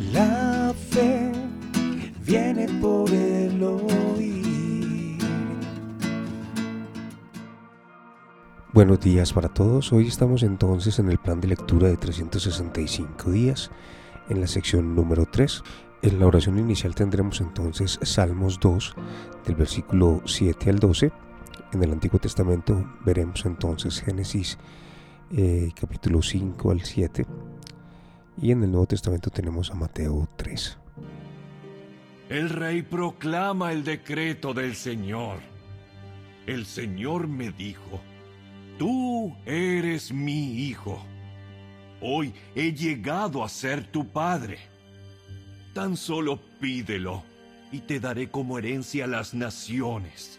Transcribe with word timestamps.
La 0.00 0.72
fe 0.90 1.32
viene 2.24 2.68
por 2.80 3.10
el 3.10 3.60
oír. 3.60 5.18
Buenos 8.72 9.00
días 9.00 9.32
para 9.32 9.48
todos. 9.48 9.92
Hoy 9.92 10.06
estamos 10.06 10.44
entonces 10.44 11.00
en 11.00 11.10
el 11.10 11.18
plan 11.18 11.40
de 11.40 11.48
lectura 11.48 11.88
de 11.88 11.96
365 11.96 13.32
días, 13.32 13.72
en 14.28 14.40
la 14.40 14.46
sección 14.46 14.94
número 14.94 15.26
3. 15.26 15.64
En 16.02 16.20
la 16.20 16.26
oración 16.28 16.60
inicial 16.60 16.94
tendremos 16.94 17.40
entonces 17.40 17.98
Salmos 18.00 18.60
2, 18.60 18.94
del 19.46 19.56
versículo 19.56 20.22
7 20.24 20.70
al 20.70 20.78
12. 20.78 21.10
En 21.72 21.82
el 21.82 21.90
Antiguo 21.90 22.20
Testamento 22.20 22.88
veremos 23.04 23.44
entonces 23.46 24.00
Génesis 24.00 24.58
eh, 25.32 25.72
capítulo 25.74 26.22
5 26.22 26.70
al 26.70 26.82
7 26.82 27.26
y 28.40 28.52
en 28.52 28.62
el 28.62 28.70
Nuevo 28.70 28.86
Testamento 28.86 29.30
tenemos 29.30 29.70
a 29.70 29.74
Mateo 29.74 30.28
3. 30.36 30.78
El 32.28 32.50
rey 32.50 32.82
proclama 32.82 33.72
el 33.72 33.84
decreto 33.84 34.54
del 34.54 34.74
Señor. 34.74 35.38
El 36.46 36.66
Señor 36.66 37.26
me 37.26 37.50
dijo, 37.50 38.00
tú 38.78 39.34
eres 39.44 40.12
mi 40.12 40.66
hijo. 40.68 41.02
Hoy 42.00 42.32
he 42.54 42.72
llegado 42.72 43.42
a 43.42 43.48
ser 43.48 43.90
tu 43.90 44.06
padre. 44.08 44.58
Tan 45.74 45.96
solo 45.96 46.40
pídelo 46.60 47.24
y 47.72 47.80
te 47.80 47.98
daré 47.98 48.30
como 48.30 48.58
herencia 48.58 49.06
las 49.06 49.34
naciones, 49.34 50.38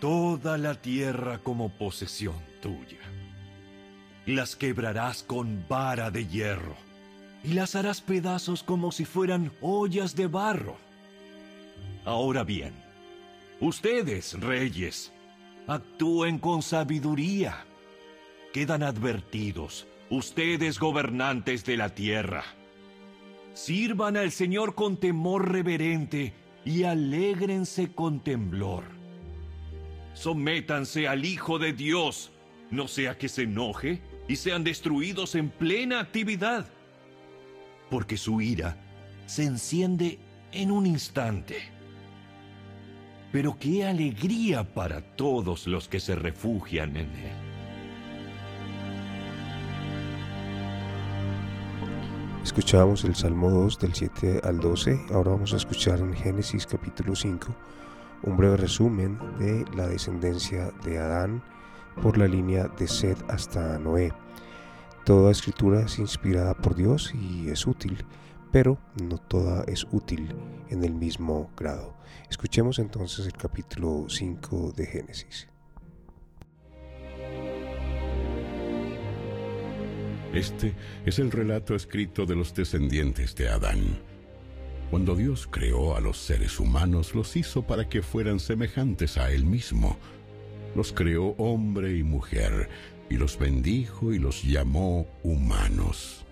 toda 0.00 0.58
la 0.58 0.74
tierra 0.74 1.38
como 1.38 1.70
posesión 1.70 2.36
tuya. 2.60 2.98
Las 4.26 4.56
quebrarás 4.56 5.22
con 5.22 5.64
vara 5.68 6.10
de 6.10 6.26
hierro 6.26 6.87
y 7.44 7.54
las 7.54 7.74
harás 7.74 8.00
pedazos 8.00 8.62
como 8.62 8.92
si 8.92 9.04
fueran 9.04 9.52
ollas 9.60 10.14
de 10.16 10.26
barro. 10.26 10.76
Ahora 12.04 12.44
bien, 12.44 12.72
ustedes, 13.60 14.38
reyes, 14.40 15.12
actúen 15.66 16.38
con 16.38 16.62
sabiduría. 16.62 17.64
Quedan 18.52 18.82
advertidos, 18.82 19.86
ustedes 20.10 20.78
gobernantes 20.78 21.64
de 21.64 21.76
la 21.76 21.94
tierra. 21.94 22.44
Sirvan 23.54 24.16
al 24.16 24.30
Señor 24.30 24.74
con 24.74 24.96
temor 24.96 25.52
reverente 25.52 26.32
y 26.64 26.84
alégrense 26.84 27.92
con 27.92 28.20
temblor. 28.20 28.84
Sométanse 30.14 31.06
al 31.06 31.24
Hijo 31.24 31.58
de 31.58 31.72
Dios, 31.72 32.32
no 32.70 32.88
sea 32.88 33.18
que 33.18 33.28
se 33.28 33.42
enoje 33.42 34.02
y 34.26 34.36
sean 34.36 34.64
destruidos 34.64 35.34
en 35.34 35.50
plena 35.50 36.00
actividad 36.00 36.68
porque 37.90 38.16
su 38.16 38.40
ira 38.40 38.76
se 39.26 39.44
enciende 39.44 40.18
en 40.52 40.70
un 40.70 40.86
instante. 40.86 41.56
Pero 43.32 43.58
qué 43.58 43.86
alegría 43.86 44.64
para 44.74 45.00
todos 45.00 45.66
los 45.66 45.88
que 45.88 46.00
se 46.00 46.14
refugian 46.14 46.96
en 46.96 47.10
él. 47.10 47.32
Escuchábamos 52.42 53.04
el 53.04 53.14
Salmo 53.14 53.50
2 53.50 53.78
del 53.78 53.94
7 53.94 54.40
al 54.42 54.58
12, 54.58 54.98
ahora 55.12 55.32
vamos 55.32 55.52
a 55.52 55.56
escuchar 55.58 56.00
en 56.00 56.14
Génesis 56.14 56.66
capítulo 56.66 57.14
5 57.14 57.54
un 58.22 58.36
breve 58.36 58.56
resumen 58.56 59.18
de 59.38 59.64
la 59.76 59.86
descendencia 59.86 60.70
de 60.84 60.98
Adán 60.98 61.42
por 62.02 62.18
la 62.18 62.26
línea 62.26 62.68
de 62.68 62.88
Sed 62.88 63.16
hasta 63.28 63.78
Noé. 63.78 64.12
Toda 65.08 65.30
escritura 65.30 65.86
es 65.86 65.98
inspirada 65.98 66.52
por 66.52 66.74
Dios 66.74 67.14
y 67.14 67.48
es 67.48 67.66
útil, 67.66 68.04
pero 68.52 68.78
no 69.02 69.16
toda 69.16 69.64
es 69.64 69.86
útil 69.90 70.28
en 70.68 70.84
el 70.84 70.92
mismo 70.92 71.50
grado. 71.56 71.96
Escuchemos 72.28 72.78
entonces 72.78 73.24
el 73.24 73.32
capítulo 73.32 74.04
5 74.06 74.74
de 74.76 74.84
Génesis. 74.84 75.48
Este 80.34 80.74
es 81.06 81.18
el 81.18 81.30
relato 81.30 81.74
escrito 81.74 82.26
de 82.26 82.36
los 82.36 82.52
descendientes 82.52 83.34
de 83.34 83.48
Adán. 83.48 84.00
Cuando 84.90 85.16
Dios 85.16 85.48
creó 85.50 85.96
a 85.96 86.02
los 86.02 86.18
seres 86.18 86.60
humanos, 86.60 87.14
los 87.14 87.34
hizo 87.34 87.62
para 87.62 87.88
que 87.88 88.02
fueran 88.02 88.38
semejantes 88.38 89.16
a 89.16 89.32
Él 89.32 89.46
mismo. 89.46 89.96
Los 90.74 90.92
creó 90.92 91.28
hombre 91.38 91.96
y 91.96 92.02
mujer 92.02 92.68
y 93.10 93.16
los 93.16 93.38
bendijo 93.38 94.12
y 94.12 94.18
los 94.18 94.42
llamó 94.42 95.06
humanos. 95.22 96.24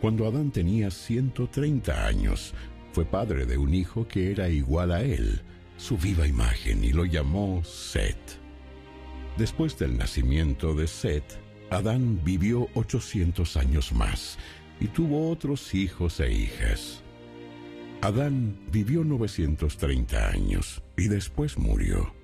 Cuando 0.00 0.26
Adán 0.26 0.50
tenía 0.50 0.90
130 0.90 2.06
años, 2.06 2.54
fue 2.92 3.04
padre 3.04 3.46
de 3.46 3.58
un 3.58 3.74
hijo 3.74 4.06
que 4.06 4.30
era 4.30 4.48
igual 4.48 4.92
a 4.92 5.02
él, 5.02 5.40
su 5.76 5.96
viva 5.96 6.26
imagen, 6.26 6.84
y 6.84 6.92
lo 6.92 7.04
llamó 7.04 7.64
Set. 7.64 8.18
Después 9.36 9.78
del 9.78 9.96
nacimiento 9.96 10.74
de 10.74 10.86
Set, 10.86 11.24
Adán 11.70 12.20
vivió 12.22 12.68
800 12.74 13.56
años 13.56 13.92
más 13.92 14.38
y 14.80 14.88
tuvo 14.88 15.30
otros 15.30 15.74
hijos 15.74 16.20
e 16.20 16.32
hijas. 16.32 17.02
Adán 18.02 18.56
vivió 18.70 19.02
930 19.02 20.28
años 20.28 20.82
y 20.96 21.08
después 21.08 21.56
murió. 21.58 22.14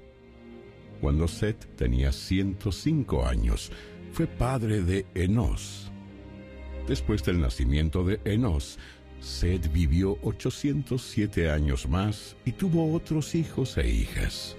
Cuando 1.00 1.26
Set 1.28 1.76
tenía 1.76 2.12
105 2.12 3.26
años, 3.26 3.72
fue 4.12 4.26
padre 4.26 4.82
de 4.82 5.06
Enos. 5.14 5.90
Después 6.86 7.24
del 7.24 7.40
nacimiento 7.40 8.04
de 8.04 8.20
Enos, 8.24 8.78
Set 9.20 9.72
vivió 9.72 10.18
807 10.22 11.50
años 11.50 11.88
más 11.88 12.36
y 12.44 12.52
tuvo 12.52 12.92
otros 12.92 13.34
hijos 13.34 13.76
e 13.78 13.88
hijas. 13.88 14.56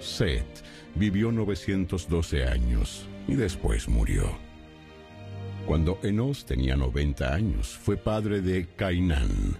Set 0.00 0.46
vivió 0.94 1.32
912 1.32 2.44
años 2.44 3.06
y 3.28 3.34
después 3.34 3.88
murió. 3.88 4.38
Cuando 5.66 5.98
Enos 6.02 6.44
tenía 6.44 6.76
90 6.76 7.34
años, 7.34 7.68
fue 7.68 7.96
padre 7.96 8.40
de 8.40 8.66
Cainán. 8.76 9.56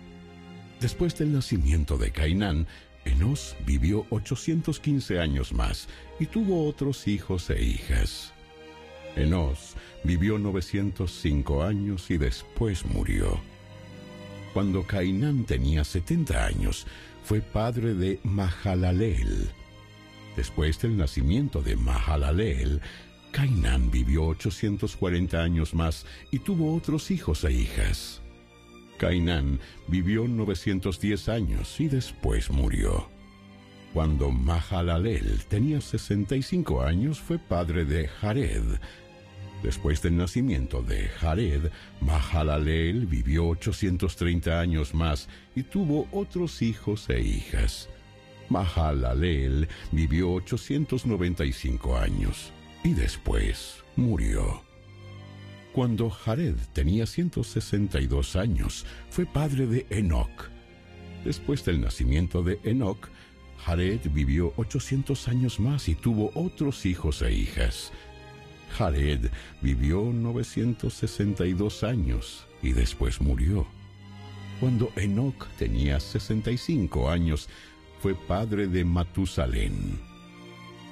Después 0.81 1.17
del 1.19 1.33
nacimiento 1.33 1.99
de 1.99 2.11
Cainán, 2.13 2.67
Enos 3.07 3.57
vivió 3.65 4.05
815 4.11 5.21
años 5.21 5.53
más 5.53 5.89
y 6.19 6.27
tuvo 6.27 6.67
otros 6.67 7.07
hijos 7.07 7.49
e 7.51 7.63
hijas. 7.63 8.33
Enos 9.15 9.77
vivió 10.05 10.39
905 10.39 11.63
años 11.63 12.11
y 12.11 12.19
después 12.19 12.85
murió. 12.85 13.41
Cuando 14.53 14.87
Cainán 14.87 15.45
tenía 15.45 15.85
70 15.85 16.45
años, 16.45 16.87
fue 17.23 17.41
padre 17.41 17.95
de 17.95 18.21
Mahalaleel. 18.25 19.51
Después 20.37 20.81
del 20.81 20.97
nacimiento 20.97 21.63
de 21.63 21.77
Mahalaleel, 21.77 22.81
Cainán 23.31 23.91
vivió 23.91 24.27
840 24.27 25.43
años 25.43 25.75
más 25.75 26.07
y 26.31 26.41
tuvo 26.41 26.75
otros 26.75 27.11
hijos 27.11 27.45
e 27.45 27.53
hijas. 27.53 28.21
Cainán 28.99 29.61
vivió 29.89 30.27
910 30.27 31.29
años 31.29 31.81
y 31.81 31.89
después 31.89 32.51
murió. 32.51 33.09
Cuando 33.93 34.31
Mahalalel 34.31 35.45
tenía 35.49 35.81
65 35.81 36.83
años 36.83 37.19
fue 37.21 37.39
padre 37.39 37.85
de 37.85 38.09
Jared. 38.09 38.65
Después 39.63 40.03
del 40.03 40.17
nacimiento 40.17 40.83
de 40.83 41.09
Jared, 41.09 41.71
Mahalalel 42.01 43.07
vivió 43.07 43.49
830 43.49 44.61
años 44.61 44.95
más 44.95 45.29
y 45.55 45.63
tuvo 45.63 46.09
otros 46.13 46.61
hijos 46.61 47.09
e 47.09 47.21
hijas. 47.21 47.89
Mahalalel 48.49 49.69
vivió 49.93 50.33
895 50.35 51.97
años 51.97 52.53
y 52.85 52.93
después 52.93 53.83
murió. 53.97 54.66
Cuando 55.77 56.09
Jared 56.09 56.57
tenía 56.73 57.05
162 57.05 58.35
años, 58.37 58.87
fue 59.11 59.27
padre 59.27 59.67
de 59.67 59.87
Enoch. 59.91 60.49
Después 61.23 61.67
del 61.67 61.83
nacimiento 61.83 62.43
de 62.43 62.59
Enoch, 62.65 63.11
Jared 63.59 64.01
vivió 64.11 64.55
800 64.57 65.29
años 65.29 65.61
más 65.61 65.91
y 65.91 65.95
tuvo 65.95 66.31
otros 66.33 66.87
hijos 66.87 67.21
e 67.21 67.31
hijas. 67.31 67.93
Jared 68.71 69.29
vivió 69.61 70.03
962 70.15 71.85
años 71.85 72.47
y 72.63 72.73
después 72.73 73.21
murió. 73.21 73.67
Cuando 74.61 74.91
Enoch 74.97 75.47
tenía 75.59 76.01
65 76.01 77.11
años, 77.11 77.51
fue 78.01 78.15
padre 78.15 78.67
de 78.67 78.83
Matusalén. 78.83 80.16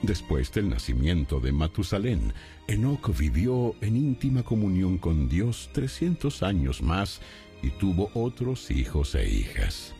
Después 0.06 0.52
del 0.52 0.68
nacimiento 0.68 1.40
de 1.40 1.50
Matusalén, 1.50 2.34
Enoch 2.66 3.16
vivió 3.18 3.74
en 3.80 3.96
íntima 3.96 4.42
comunión 4.42 4.98
con 4.98 5.30
Dios 5.30 5.70
300 5.72 6.42
años 6.42 6.82
más 6.82 7.22
y 7.62 7.70
tuvo 7.70 8.10
otros 8.12 8.70
hijos 8.70 9.14
e 9.14 9.26
hijas. 9.26 9.94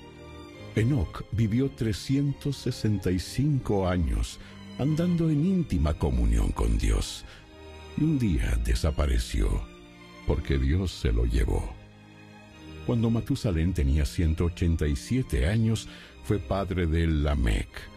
Enoch 0.77 1.25
vivió 1.33 1.71
365 1.71 3.89
años 3.89 4.39
andando 4.79 5.31
en 5.31 5.47
íntima 5.47 5.95
comunión 5.95 6.53
con 6.53 6.77
Dios 6.77 7.25
y 7.97 8.05
un 8.05 8.19
día 8.19 8.61
desapareció 8.63 9.49
porque 10.27 10.59
Dios 10.59 10.91
se 10.91 11.13
lo 11.13 11.25
llevó. 11.25 11.73
Cuando 12.85 13.09
Matusalén 13.09 13.73
tenía 13.73 14.05
187 14.05 15.49
años, 15.49 15.89
fue 16.25 16.39
padre 16.39 16.87
de 16.87 17.07
Lamec. 17.07 17.94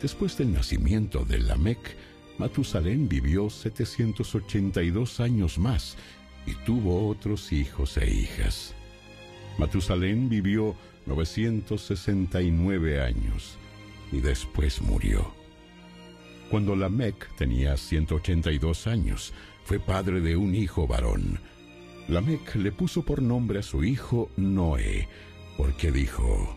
Después 0.00 0.36
del 0.36 0.52
nacimiento 0.52 1.24
de 1.24 1.38
Lamec, 1.38 1.96
Matusalén 2.38 3.08
vivió 3.08 3.48
782 3.48 5.20
años 5.20 5.58
más 5.58 5.96
y 6.46 6.54
tuvo 6.66 7.08
otros 7.08 7.50
hijos 7.52 7.96
e 7.96 8.10
hijas. 8.12 8.74
Matusalén 9.58 10.28
vivió 10.28 10.76
969 11.06 13.00
años 13.00 13.56
y 14.12 14.20
después 14.20 14.82
murió. 14.82 15.32
Cuando 16.50 16.76
Lamec 16.76 17.34
tenía 17.36 17.76
182 17.76 18.86
años, 18.86 19.32
fue 19.64 19.80
padre 19.80 20.20
de 20.20 20.36
un 20.36 20.54
hijo 20.54 20.86
varón. 20.86 21.40
Lamec 22.08 22.54
le 22.56 22.70
puso 22.70 23.02
por 23.02 23.22
nombre 23.22 23.60
a 23.60 23.62
su 23.62 23.82
hijo 23.82 24.30
Noé, 24.36 25.08
porque 25.56 25.90
dijo, 25.90 26.56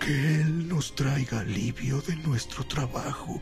Que 0.00 0.40
Él 0.40 0.68
nos 0.68 0.94
traiga 0.94 1.40
alivio 1.40 2.00
de 2.02 2.16
nuestro 2.16 2.64
trabajo 2.64 3.40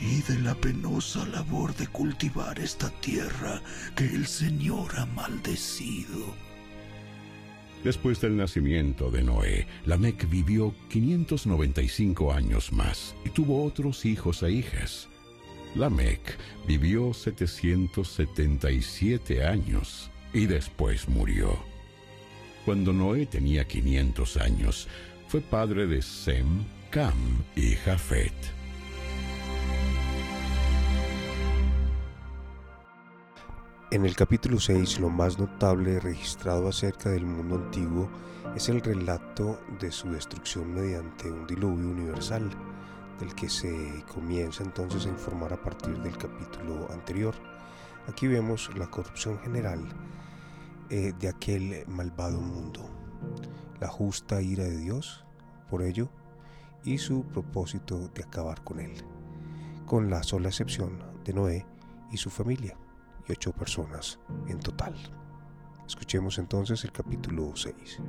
y 0.00 0.22
de 0.22 0.38
la 0.40 0.54
penosa 0.54 1.26
labor 1.26 1.74
de 1.74 1.86
cultivar 1.88 2.58
esta 2.58 2.88
tierra 3.00 3.60
que 3.96 4.04
el 4.04 4.26
Señor 4.26 4.98
ha 4.98 5.06
maldecido. 5.06 6.34
Después 7.84 8.20
del 8.20 8.36
nacimiento 8.36 9.10
de 9.10 9.22
Noé, 9.22 9.66
Lamec 9.86 10.28
vivió 10.28 10.74
595 10.90 12.32
años 12.32 12.72
más 12.72 13.14
y 13.24 13.30
tuvo 13.30 13.64
otros 13.64 14.04
hijos 14.04 14.42
e 14.42 14.50
hijas. 14.50 15.08
Lamec 15.74 16.36
vivió 16.66 17.14
777 17.14 19.44
años 19.44 20.10
y 20.32 20.46
después 20.46 21.08
murió. 21.08 21.67
Cuando 22.68 22.92
Noé 22.92 23.24
tenía 23.24 23.66
500 23.66 24.36
años, 24.36 24.88
fue 25.26 25.40
padre 25.40 25.86
de 25.86 26.02
Sem, 26.02 26.66
Cam 26.90 27.14
y 27.56 27.74
Jafet. 27.76 28.34
En 33.90 34.04
el 34.04 34.14
capítulo 34.14 34.60
6 34.60 35.00
lo 35.00 35.08
más 35.08 35.38
notable 35.38 35.98
registrado 35.98 36.68
acerca 36.68 37.08
del 37.08 37.24
mundo 37.24 37.54
antiguo 37.54 38.10
es 38.54 38.68
el 38.68 38.82
relato 38.82 39.58
de 39.80 39.90
su 39.90 40.10
destrucción 40.10 40.74
mediante 40.74 41.30
un 41.30 41.46
diluvio 41.46 41.88
universal, 41.88 42.50
del 43.18 43.34
que 43.34 43.48
se 43.48 44.04
comienza 44.12 44.62
entonces 44.62 45.06
a 45.06 45.08
informar 45.08 45.54
a 45.54 45.62
partir 45.62 45.96
del 46.02 46.18
capítulo 46.18 46.86
anterior. 46.92 47.34
Aquí 48.08 48.26
vemos 48.26 48.68
la 48.76 48.90
corrupción 48.90 49.38
general 49.38 49.88
eh, 50.90 51.12
de 51.18 51.28
aquel 51.28 51.84
malvado 51.86 52.40
mundo, 52.40 52.88
la 53.80 53.88
justa 53.88 54.40
ira 54.42 54.64
de 54.64 54.76
Dios 54.76 55.24
por 55.70 55.82
ello 55.82 56.08
y 56.84 56.98
su 56.98 57.24
propósito 57.24 58.08
de 58.08 58.22
acabar 58.22 58.62
con 58.64 58.80
él, 58.80 58.92
con 59.86 60.10
la 60.10 60.22
sola 60.22 60.48
excepción 60.48 61.02
de 61.24 61.32
Noé 61.32 61.66
y 62.10 62.16
su 62.16 62.30
familia 62.30 62.76
ocho 63.32 63.52
personas 63.52 64.18
en 64.48 64.58
total. 64.60 64.94
Escuchemos 65.86 66.38
entonces 66.38 66.84
el 66.84 66.92
capítulo 66.92 67.52
6. 67.54 68.00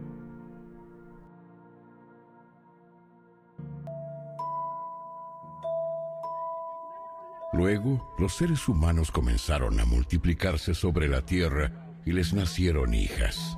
Luego, 7.54 8.14
los 8.20 8.36
seres 8.36 8.68
humanos 8.70 9.12
comenzaron 9.12 9.80
a 9.80 9.86
multiplicarse 9.86 10.74
sobre 10.74 11.08
la 11.08 11.22
tierra 11.26 11.89
y 12.06 12.12
les 12.12 12.34
nacieron 12.34 12.94
hijas. 12.94 13.58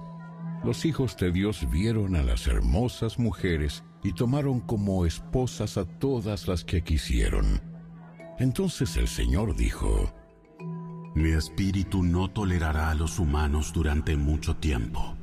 Los 0.63 0.85
hijos 0.85 1.17
de 1.17 1.31
Dios 1.31 1.67
vieron 1.71 2.15
a 2.15 2.23
las 2.23 2.47
hermosas 2.47 3.17
mujeres 3.17 3.83
y 4.03 4.13
tomaron 4.13 4.59
como 4.59 5.05
esposas 5.05 5.77
a 5.77 5.85
todas 5.85 6.47
las 6.47 6.63
que 6.63 6.83
quisieron. 6.83 7.61
Entonces 8.39 8.97
el 8.97 9.07
Señor 9.07 9.55
dijo, 9.55 10.13
mi 11.13 11.31
espíritu 11.31 12.03
no 12.03 12.29
tolerará 12.29 12.91
a 12.91 12.95
los 12.95 13.19
humanos 13.19 13.73
durante 13.73 14.15
mucho 14.15 14.55
tiempo, 14.55 15.17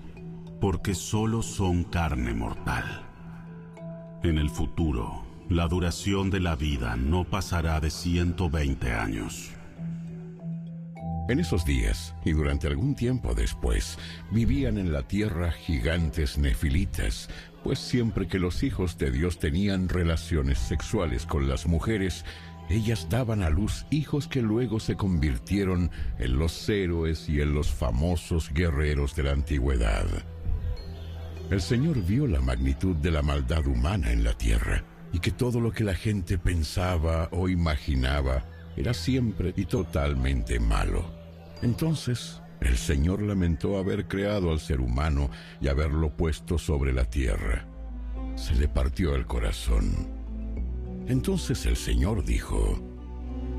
porque 0.61 0.94
solo 0.94 1.43
son 1.43 1.85
carne 1.85 2.35
mortal. 2.35 3.06
En 4.23 4.38
el 4.38 4.50
futuro, 4.50 5.25
la 5.49 5.67
duración 5.67 6.29
de 6.31 6.41
la 6.41 6.56
vida 6.56 6.97
no 6.97 7.25
pasará 7.25 7.81
de 7.81 7.91
120 7.91 8.93
años. 8.93 9.57
En 11.28 11.40
esos 11.40 11.66
días, 11.66 12.14
y 12.25 12.32
durante 12.32 12.69
algún 12.69 12.94
tiempo 12.94 13.34
después, 13.34 13.98
vivían 14.30 14.78
en 14.78 14.94
la 14.94 15.02
tierra 15.02 15.52
gigantes 15.52 16.38
nefilitas, 16.38 17.28
pues 17.62 17.78
siempre 17.78 18.26
que 18.26 18.38
los 18.38 18.62
hijos 18.62 18.96
de 18.96 19.10
Dios 19.10 19.38
tenían 19.38 19.90
relaciones 19.90 20.58
sexuales 20.58 21.26
con 21.26 21.46
las 21.46 21.66
mujeres, 21.66 22.25
ellas 22.70 23.08
daban 23.10 23.42
a 23.42 23.50
luz 23.50 23.84
hijos 23.90 24.26
que 24.26 24.40
luego 24.40 24.80
se 24.80 24.96
convirtieron 24.96 25.90
en 26.19 26.38
los 26.38 26.66
héroes 26.66 27.28
y 27.28 27.42
en 27.42 27.52
los 27.52 27.69
famosos 27.69 28.50
guerreros 28.54 29.14
de 29.14 29.25
la 29.25 29.32
antigüedad. 29.32 30.06
El 31.50 31.60
Señor 31.60 32.02
vio 32.06 32.26
la 32.26 32.40
magnitud 32.40 32.96
de 32.96 33.10
la 33.10 33.20
maldad 33.20 33.66
humana 33.66 34.12
en 34.12 34.25
la 34.25 34.32
tierra 34.32 34.82
y 35.12 35.19
que 35.19 35.30
todo 35.30 35.60
lo 35.60 35.72
que 35.72 35.84
la 35.84 35.94
gente 35.94 36.38
pensaba 36.38 37.28
o 37.32 37.50
imaginaba 37.50 38.46
era 38.78 38.94
siempre 38.94 39.52
y 39.56 39.66
totalmente 39.66 40.58
malo. 40.58 41.18
Entonces, 41.62 42.40
el 42.60 42.76
Señor 42.76 43.22
lamentó 43.22 43.78
haber 43.78 44.08
creado 44.08 44.50
al 44.50 44.60
ser 44.60 44.81
humano 44.81 45.31
y 45.60 45.69
haberlo 45.69 46.10
puesto 46.16 46.58
sobre 46.58 46.93
la 46.93 47.05
tierra. 47.05 47.66
Se 48.37 48.55
le 48.55 48.69
partió 48.69 49.14
el 49.14 49.26
corazón 49.26 50.19
entonces 51.08 51.64
el 51.64 51.76
Señor 51.76 52.22
dijo, 52.22 52.78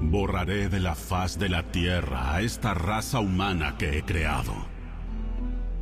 Borraré 0.02 0.70
de 0.70 0.80
la 0.80 0.94
faz 0.94 1.40
de 1.40 1.50
la 1.50 1.64
tierra 1.72 2.36
a 2.36 2.42
esta 2.42 2.76
raza 2.76 3.20
humana 3.20 3.76
que 3.78 3.98
he 3.98 4.04
creado. 4.04 4.54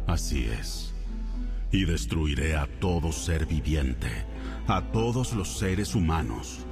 Así 0.08 0.46
es. 0.46 0.96
Y 1.74 1.84
destruiré 1.84 2.56
a 2.56 2.68
todo 2.80 3.12
ser 3.12 3.46
viviente, 3.46 4.08
a 4.68 4.82
todos 4.82 5.34
los 5.34 5.58
seres 5.58 5.94
humanos, 5.94 6.66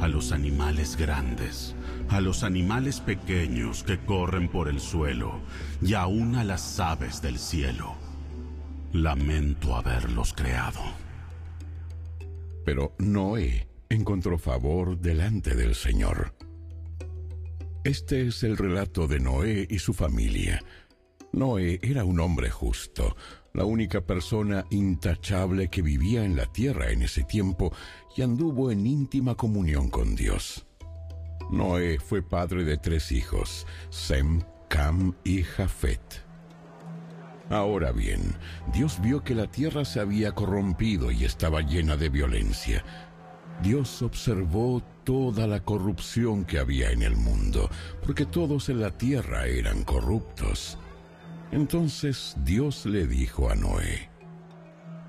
a 0.00 0.08
los 0.08 0.32
animales 0.32 0.96
grandes, 0.96 1.74
a 2.08 2.20
los 2.20 2.42
animales 2.42 3.00
pequeños 3.00 3.82
que 3.82 3.98
corren 3.98 4.48
por 4.48 4.68
el 4.68 4.80
suelo 4.80 5.40
y 5.80 5.94
aún 5.94 6.34
a 6.36 6.44
las 6.44 6.80
aves 6.80 7.22
del 7.22 7.38
cielo. 7.38 7.94
Lamento 8.92 9.76
haberlos 9.76 10.32
creado. 10.32 10.82
Pero 12.64 12.94
Noé 12.98 13.68
encontró 13.88 14.38
favor 14.38 14.98
delante 14.98 15.54
del 15.54 15.74
Señor. 15.74 16.34
Este 17.84 18.28
es 18.28 18.42
el 18.44 18.56
relato 18.56 19.08
de 19.08 19.18
Noé 19.18 19.66
y 19.68 19.78
su 19.78 19.92
familia. 19.92 20.62
Noé 21.32 21.80
era 21.82 22.04
un 22.04 22.20
hombre 22.20 22.50
justo, 22.50 23.16
la 23.52 23.64
única 23.64 24.00
persona 24.00 24.64
intachable 24.70 25.68
que 25.68 25.82
vivía 25.82 26.24
en 26.24 26.36
la 26.36 26.46
tierra 26.46 26.90
en 26.90 27.02
ese 27.02 27.22
tiempo 27.24 27.72
y 28.16 28.22
anduvo 28.22 28.70
en 28.70 28.86
íntima 28.86 29.34
comunión 29.34 29.90
con 29.90 30.14
Dios. 30.16 30.66
Noé 31.50 31.98
fue 31.98 32.22
padre 32.22 32.64
de 32.64 32.78
tres 32.78 33.12
hijos, 33.12 33.66
Sem, 33.90 34.42
Cam 34.68 35.14
y 35.24 35.42
Jafet. 35.42 36.24
Ahora 37.50 37.92
bien, 37.92 38.36
Dios 38.72 39.00
vio 39.02 39.22
que 39.22 39.34
la 39.34 39.50
tierra 39.50 39.84
se 39.84 40.00
había 40.00 40.32
corrompido 40.32 41.10
y 41.10 41.24
estaba 41.24 41.60
llena 41.60 41.96
de 41.96 42.08
violencia, 42.08 42.82
Dios 43.62 44.02
observó 44.02 44.82
toda 45.04 45.46
la 45.46 45.60
corrupción 45.60 46.44
que 46.44 46.58
había 46.58 46.90
en 46.90 47.02
el 47.02 47.16
mundo, 47.16 47.70
porque 48.04 48.26
todos 48.26 48.68
en 48.68 48.80
la 48.80 48.90
tierra 48.90 49.46
eran 49.46 49.84
corruptos. 49.84 50.78
Entonces 51.52 52.34
Dios 52.44 52.86
le 52.86 53.06
dijo 53.06 53.50
a 53.50 53.54
Noé, 53.54 54.08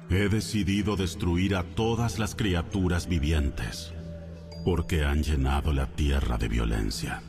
He 0.10 0.28
decidido 0.28 0.98
destruir 0.98 1.56
a 1.56 1.64
todas 1.64 2.20
las 2.20 2.36
criaturas 2.36 3.08
vivientes, 3.08 3.94
porque 4.66 5.06
han 5.06 5.24
llenado 5.24 5.72
la 5.72 5.88
tierra 5.88 6.38
de 6.38 6.50
violencia. 6.50 7.22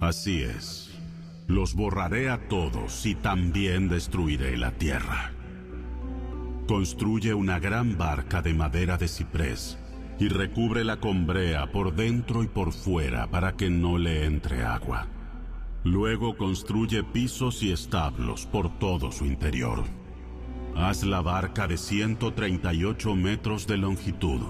Así 0.00 0.42
es, 0.42 0.94
los 1.46 1.74
borraré 1.74 2.28
a 2.28 2.46
todos 2.46 3.06
y 3.06 3.14
también 3.14 3.88
destruiré 3.88 4.58
la 4.58 4.72
tierra. 4.72 5.32
Construye 6.68 7.32
una 7.32 7.58
gran 7.58 7.96
barca 7.96 8.42
de 8.42 8.52
madera 8.52 8.98
de 8.98 9.08
ciprés 9.08 9.78
y 10.18 10.28
recúbrela 10.28 11.00
con 11.00 11.26
brea 11.26 11.72
por 11.72 11.94
dentro 11.94 12.42
y 12.42 12.48
por 12.48 12.74
fuera 12.74 13.30
para 13.30 13.56
que 13.56 13.70
no 13.70 13.96
le 13.96 14.26
entre 14.26 14.62
agua. 14.62 15.08
Luego 15.84 16.36
construye 16.38 17.04
pisos 17.04 17.62
y 17.62 17.70
establos 17.70 18.46
por 18.46 18.78
todo 18.78 19.12
su 19.12 19.26
interior. 19.26 19.84
Haz 20.74 21.04
la 21.04 21.20
barca 21.20 21.68
de 21.68 21.76
138 21.76 23.14
metros 23.14 23.66
de 23.66 23.76
longitud, 23.76 24.40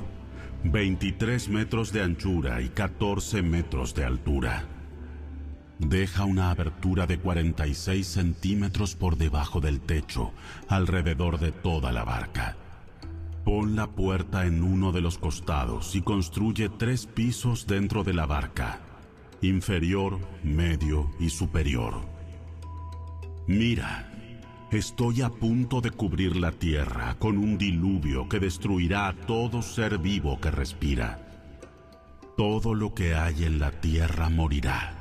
23 0.62 1.49
metros 1.49 1.93
de 1.93 2.03
anchura 2.03 2.62
y 2.62 2.69
14 2.69 3.43
metros 3.43 3.95
de 3.95 4.05
altura. 4.05 4.69
deja 5.81 6.25
una 6.25 6.50
abertura 6.50 7.07
de 7.07 7.19
46 7.19 8.07
centímetros 8.07 8.95
por 8.95 9.17
debajo 9.17 9.61
del 9.61 9.81
techo, 9.81 10.33
alrededor 10.69 11.41
de 11.41 11.50
toda 11.50 11.91
la 11.93 12.05
barca. 12.05 12.57
Pon 13.45 13.76
la 13.76 13.88
puerta 13.88 14.47
en 14.47 14.62
uno 14.62 14.93
de 14.93 15.00
los 15.03 15.19
costados 15.19 15.97
y 15.97 16.00
construye 16.00 16.69
tres 16.71 17.07
pisos 17.07 17.67
dentro 17.67 18.05
de 18.05 18.14
la 18.14 18.25
barca, 18.25 18.81
inferior, 19.49 20.19
medio 20.43 21.11
y 21.19 21.31
superior. 21.31 21.95
Mira, 23.47 24.11
estoy 24.71 25.23
a 25.23 25.29
punto 25.29 25.81
de 25.81 25.91
cubrir 25.91 26.37
la 26.37 26.51
tierra 26.51 27.17
con 27.19 27.39
un 27.39 27.59
diluvio 27.59 28.29
que 28.29 28.41
destruirá 28.41 29.09
a 29.09 29.15
todo 29.15 29.63
ser 29.63 29.99
vivo 29.99 30.41
que 30.41 30.51
respira. 30.51 31.21
Todo 32.37 32.75
lo 32.75 32.95
que 32.95 33.15
hay 33.15 33.45
en 33.45 33.59
la 33.59 33.71
tierra 33.71 34.29
morirá, 34.29 34.95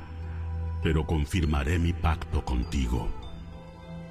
pero 0.82 1.06
confirmaré 1.06 1.78
mi 1.78 1.92
pacto 1.92 2.44
contigo. 2.44 3.08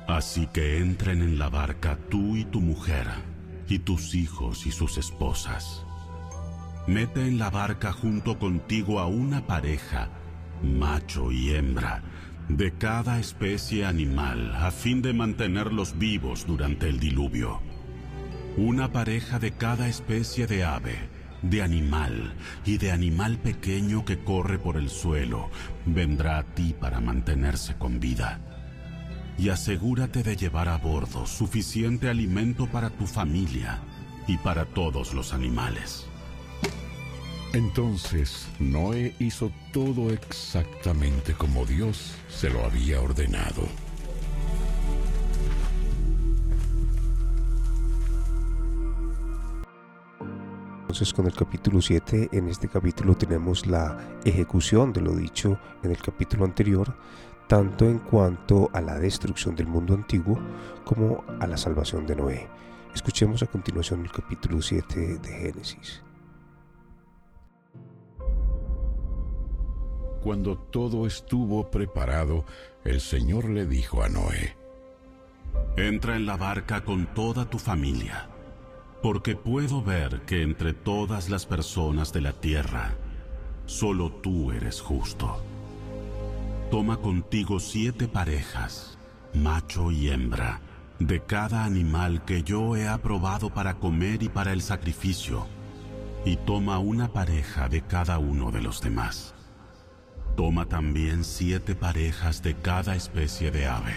Así 0.07 0.47
que 0.47 0.79
entren 0.79 1.21
en 1.21 1.39
la 1.39 1.49
barca 1.49 1.97
tú 2.09 2.35
y 2.35 2.43
tu 2.43 2.59
mujer, 2.59 3.07
y 3.69 3.79
tus 3.79 4.15
hijos 4.15 4.65
y 4.65 4.71
sus 4.71 4.97
esposas. 4.97 5.85
Mete 6.87 7.25
en 7.25 7.39
la 7.39 7.49
barca 7.49 7.93
junto 7.93 8.37
contigo 8.37 8.99
a 8.99 9.07
una 9.07 9.47
pareja, 9.47 10.09
macho 10.63 11.31
y 11.31 11.51
hembra, 11.51 12.01
de 12.49 12.71
cada 12.73 13.19
especie 13.19 13.85
animal, 13.85 14.55
a 14.55 14.71
fin 14.71 15.01
de 15.01 15.13
mantenerlos 15.13 15.97
vivos 15.97 16.45
durante 16.45 16.89
el 16.89 16.99
diluvio. 16.99 17.61
Una 18.57 18.91
pareja 18.91 19.39
de 19.39 19.51
cada 19.51 19.87
especie 19.87 20.47
de 20.47 20.63
ave, 20.63 20.97
de 21.41 21.61
animal 21.61 22.33
y 22.65 22.77
de 22.77 22.91
animal 22.91 23.37
pequeño 23.37 24.05
que 24.05 24.23
corre 24.23 24.57
por 24.57 24.77
el 24.77 24.89
suelo, 24.89 25.49
vendrá 25.85 26.37
a 26.37 26.43
ti 26.43 26.75
para 26.79 26.99
mantenerse 26.99 27.75
con 27.75 27.99
vida. 27.99 28.39
Y 29.37 29.49
asegúrate 29.49 30.23
de 30.23 30.35
llevar 30.35 30.69
a 30.69 30.77
bordo 30.77 31.25
suficiente 31.25 32.09
alimento 32.09 32.67
para 32.67 32.89
tu 32.89 33.07
familia 33.07 33.79
y 34.27 34.37
para 34.37 34.65
todos 34.65 35.13
los 35.13 35.33
animales. 35.33 36.07
Entonces 37.53 38.47
Noé 38.59 39.13
hizo 39.19 39.51
todo 39.71 40.09
exactamente 40.09 41.33
como 41.35 41.67
Dios 41.67 42.15
se 42.27 42.49
lo 42.49 42.65
había 42.65 42.99
ordenado. 42.99 43.67
Entonces 50.81 51.13
con 51.13 51.27
el 51.27 51.35
capítulo 51.35 51.79
7, 51.79 52.29
en 52.31 52.49
este 52.49 52.67
capítulo 52.67 53.15
tenemos 53.15 53.67
la 53.67 53.99
ejecución 54.25 54.91
de 54.91 55.01
lo 55.01 55.15
dicho 55.15 55.59
en 55.83 55.91
el 55.91 55.97
capítulo 55.97 56.45
anterior, 56.45 56.95
tanto 57.47 57.85
en 57.85 57.99
cuanto 57.99 58.71
a 58.73 58.81
la 58.81 58.97
destrucción 58.97 59.55
del 59.55 59.67
mundo 59.67 59.93
antiguo 59.93 60.39
como 60.83 61.23
a 61.39 61.45
la 61.45 61.57
salvación 61.57 62.07
de 62.07 62.15
Noé. 62.15 62.47
Escuchemos 62.95 63.43
a 63.43 63.47
continuación 63.47 64.01
el 64.01 64.11
capítulo 64.11 64.59
7 64.59 65.19
de 65.19 65.29
Génesis. 65.29 66.01
Cuando 70.23 70.57
todo 70.57 71.05
estuvo 71.05 71.69
preparado, 71.69 72.45
el 72.83 73.01
Señor 73.01 73.49
le 73.49 73.65
dijo 73.65 74.03
a 74.03 74.09
Noé, 74.09 74.55
Entra 75.75 76.15
en 76.15 76.25
la 76.25 76.37
barca 76.37 76.83
con 76.83 77.07
toda 77.13 77.49
tu 77.49 77.59
familia 77.59 78.29
porque 79.03 79.35
puedo 79.35 79.83
ver 79.83 80.21
que 80.21 80.43
entre 80.43 80.73
todas 80.73 81.29
las 81.29 81.45
personas 81.45 82.13
de 82.13 82.21
la 82.21 82.31
tierra, 82.31 82.93
solo 83.65 84.09
tú 84.09 84.53
eres 84.53 84.79
justo. 84.79 85.43
Toma 86.71 86.95
contigo 86.95 87.59
siete 87.59 88.07
parejas, 88.07 88.97
macho 89.33 89.91
y 89.91 90.09
hembra, 90.09 90.61
de 90.99 91.19
cada 91.19 91.65
animal 91.65 92.23
que 92.23 92.43
yo 92.43 92.77
he 92.77 92.87
aprobado 92.87 93.49
para 93.49 93.73
comer 93.73 94.23
y 94.23 94.29
para 94.29 94.53
el 94.53 94.61
sacrificio, 94.61 95.47
y 96.23 96.37
toma 96.37 96.79
una 96.79 97.11
pareja 97.11 97.67
de 97.67 97.81
cada 97.81 98.19
uno 98.19 98.51
de 98.51 98.61
los 98.61 98.79
demás. 98.79 99.35
Toma 100.35 100.65
también 100.65 101.23
siete 101.23 101.75
parejas 101.75 102.41
de 102.41 102.55
cada 102.55 102.95
especie 102.95 103.51
de 103.51 103.67
ave. 103.67 103.93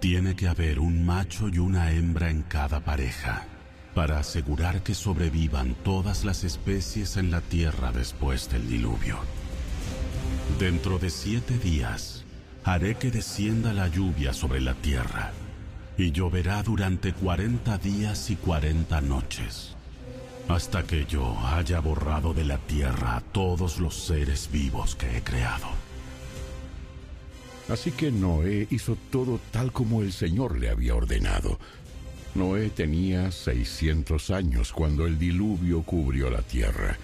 Tiene 0.00 0.34
que 0.34 0.48
haber 0.48 0.78
un 0.78 1.04
macho 1.04 1.48
y 1.48 1.58
una 1.58 1.92
hembra 1.92 2.30
en 2.30 2.42
cada 2.42 2.80
pareja 2.80 3.46
para 3.94 4.18
asegurar 4.18 4.82
que 4.82 4.94
sobrevivan 4.94 5.74
todas 5.84 6.24
las 6.24 6.44
especies 6.44 7.16
en 7.16 7.30
la 7.30 7.40
tierra 7.42 7.92
después 7.92 8.48
del 8.50 8.66
diluvio. 8.68 9.18
Dentro 10.58 10.98
de 10.98 11.10
siete 11.10 11.58
días, 11.58 12.24
haré 12.64 12.94
que 12.96 13.10
descienda 13.10 13.72
la 13.72 13.88
lluvia 13.88 14.32
sobre 14.32 14.60
la 14.60 14.74
tierra, 14.74 15.32
y 15.98 16.12
lloverá 16.12 16.62
durante 16.62 17.12
cuarenta 17.12 17.76
días 17.78 18.30
y 18.30 18.36
cuarenta 18.36 19.00
noches, 19.00 19.76
hasta 20.54 20.82
que 20.82 21.06
yo 21.06 21.38
haya 21.40 21.80
borrado 21.80 22.34
de 22.34 22.44
la 22.44 22.58
tierra 22.58 23.16
a 23.16 23.20
todos 23.20 23.78
los 23.78 23.94
seres 23.94 24.48
vivos 24.52 24.94
que 24.94 25.16
he 25.16 25.22
creado. 25.22 25.68
Así 27.68 27.92
que 27.92 28.10
Noé 28.10 28.66
hizo 28.70 28.96
todo 29.10 29.40
tal 29.52 29.72
como 29.72 30.02
el 30.02 30.12
Señor 30.12 30.58
le 30.58 30.70
había 30.70 30.94
ordenado, 30.94 31.58
Noé 32.34 32.70
tenía 32.70 33.32
600 33.32 34.30
años 34.30 34.72
cuando 34.72 35.06
el 35.06 35.18
diluvio 35.18 35.82
cubrió 35.82 36.30
la 36.30 36.42
tierra. 36.42 36.96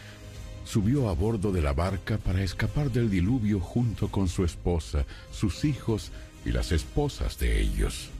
Subió 0.64 1.08
a 1.08 1.14
bordo 1.14 1.50
de 1.50 1.62
la 1.62 1.72
barca 1.72 2.18
para 2.18 2.42
escapar 2.42 2.90
del 2.92 3.10
diluvio 3.10 3.58
junto 3.58 4.08
con 4.08 4.28
su 4.28 4.44
esposa, 4.44 5.04
sus 5.32 5.64
hijos 5.64 6.12
y 6.44 6.52
las 6.52 6.70
esposas 6.70 7.38
de 7.38 7.60
ellos. 7.60 8.10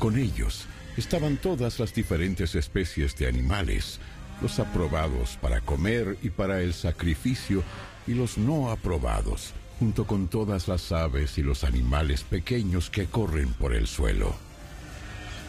Con 0.00 0.18
ellos 0.18 0.66
estaban 0.96 1.36
todas 1.36 1.78
las 1.78 1.94
diferentes 1.94 2.54
especies 2.54 3.16
de 3.16 3.28
animales, 3.28 4.00
los 4.40 4.58
aprobados 4.58 5.38
para 5.40 5.60
comer 5.60 6.16
y 6.22 6.30
para 6.30 6.60
el 6.60 6.74
sacrificio 6.74 7.62
y 8.06 8.14
los 8.14 8.38
no 8.38 8.70
aprobados, 8.70 9.52
junto 9.78 10.06
con 10.06 10.28
todas 10.28 10.68
las 10.68 10.92
aves 10.92 11.38
y 11.38 11.42
los 11.42 11.64
animales 11.64 12.22
pequeños 12.22 12.90
que 12.90 13.06
corren 13.06 13.52
por 13.54 13.74
el 13.74 13.86
suelo 13.86 14.34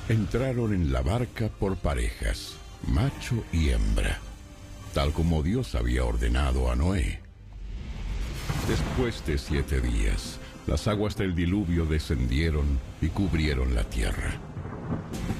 entraron 0.10 0.74
en 0.74 0.94
la 0.94 1.02
barca 1.02 1.50
por 1.50 1.78
parejas, 1.78 2.56
macho 2.88 3.44
y 3.52 3.70
hembra, 3.70 4.20
tal 4.94 5.12
como 5.12 5.42
Dios 5.42 5.74
había 5.74 6.04
ordenado 6.04 6.72
a 6.72 6.76
Noé. 6.76 7.22
Después 8.68 9.26
de 9.26 9.38
siete 9.38 9.82
días, 9.82 10.38
las 10.68 10.88
aguas 10.88 11.16
del 11.16 11.34
diluvio 11.36 11.86
descendieron 11.86 12.80
y 13.02 13.08
cubrieron 13.08 13.74
la 13.74 13.84
tierra. 13.84 14.40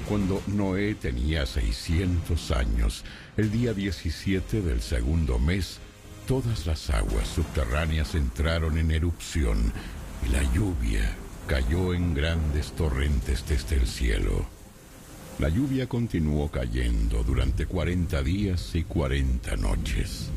Cuando 0.08 0.42
Noé 0.46 0.94
tenía 0.94 1.46
600 1.46 2.50
años, 2.52 3.04
el 3.36 3.50
día 3.50 3.74
17 3.74 4.62
del 4.62 4.80
segundo 4.80 5.38
mes, 5.38 5.78
todas 6.28 6.66
las 6.66 6.90
aguas 6.90 7.28
subterráneas 7.28 8.14
entraron 8.14 8.78
en 8.78 8.92
erupción 8.92 9.72
y 10.24 10.30
la 10.30 10.42
lluvia 10.52 11.16
cayó 11.46 11.94
en 11.94 12.14
grandes 12.14 12.72
torrentes 12.72 13.44
desde 13.48 13.76
el 13.76 13.86
cielo. 13.86 14.46
La 15.38 15.48
lluvia 15.48 15.86
continuó 15.88 16.50
cayendo 16.50 17.22
durante 17.22 17.66
40 17.66 18.22
días 18.22 18.74
y 18.74 18.84
40 18.84 19.56
noches. 19.56 20.30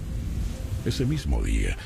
Ese 0.86 1.06
mismo 1.06 1.44
día, 1.44 1.78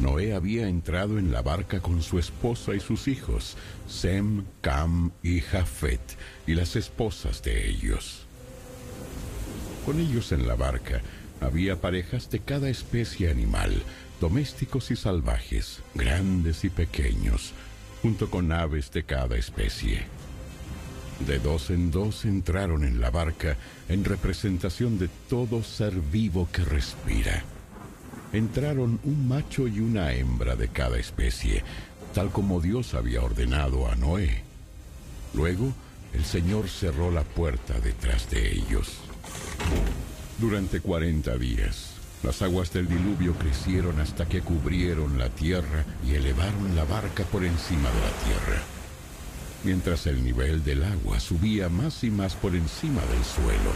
Noé 0.00 0.34
había 0.34 0.66
entrado 0.66 1.18
en 1.18 1.30
la 1.30 1.42
barca 1.42 1.80
con 1.80 2.02
su 2.02 2.18
esposa 2.18 2.74
y 2.74 2.80
sus 2.80 3.06
hijos, 3.06 3.56
Sem, 3.86 4.44
Cam 4.62 5.10
y 5.22 5.40
Jafet, 5.40 6.00
y 6.46 6.54
las 6.54 6.74
esposas 6.74 7.42
de 7.42 7.68
ellos. 7.68 8.26
Con 9.84 10.00
ellos 10.00 10.32
en 10.32 10.48
la 10.48 10.54
barca 10.54 11.02
había 11.40 11.80
parejas 11.80 12.30
de 12.30 12.40
cada 12.40 12.70
especie 12.70 13.30
animal, 13.30 13.82
domésticos 14.20 14.90
y 14.90 14.96
salvajes, 14.96 15.80
grandes 15.94 16.64
y 16.64 16.70
pequeños, 16.70 17.52
junto 18.00 18.30
con 18.30 18.52
aves 18.52 18.90
de 18.92 19.04
cada 19.04 19.36
especie. 19.36 20.04
De 21.26 21.38
dos 21.38 21.68
en 21.68 21.90
dos 21.90 22.24
entraron 22.24 22.84
en 22.84 23.02
la 23.02 23.10
barca 23.10 23.58
en 23.90 24.04
representación 24.04 24.98
de 24.98 25.08
todo 25.28 25.62
ser 25.62 25.92
vivo 25.92 26.48
que 26.50 26.64
respira. 26.64 27.44
Entraron 28.32 29.00
un 29.04 29.28
macho 29.28 29.66
y 29.66 29.80
una 29.80 30.12
hembra 30.12 30.56
de 30.56 30.68
cada 30.68 30.98
especie, 30.98 31.64
tal 32.14 32.30
como 32.30 32.60
Dios 32.60 32.94
había 32.94 33.22
ordenado 33.22 33.88
a 33.88 33.96
Noé. 33.96 34.42
Luego, 35.34 35.72
el 36.12 36.24
Señor 36.24 36.68
cerró 36.68 37.10
la 37.10 37.24
puerta 37.24 37.78
detrás 37.80 38.30
de 38.30 38.52
ellos. 38.52 38.98
Durante 40.38 40.80
cuarenta 40.80 41.36
días, 41.36 41.94
las 42.22 42.42
aguas 42.42 42.72
del 42.72 42.88
diluvio 42.88 43.34
crecieron 43.34 44.00
hasta 44.00 44.26
que 44.26 44.42
cubrieron 44.42 45.18
la 45.18 45.28
tierra 45.28 45.84
y 46.06 46.14
elevaron 46.14 46.74
la 46.76 46.84
barca 46.84 47.24
por 47.24 47.44
encima 47.44 47.88
de 47.90 48.00
la 48.00 48.24
tierra 48.24 48.62
mientras 49.64 50.06
el 50.06 50.24
nivel 50.24 50.64
del 50.64 50.82
agua 50.84 51.20
subía 51.20 51.68
más 51.68 52.02
y 52.04 52.10
más 52.10 52.34
por 52.34 52.54
encima 52.54 53.00
del 53.02 53.24
suelo. 53.24 53.72